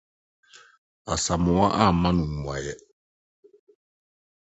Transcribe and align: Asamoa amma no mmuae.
Asamoa 1.13 1.67
amma 1.85 2.09
no 2.15 2.23
mmuae. 2.31 2.73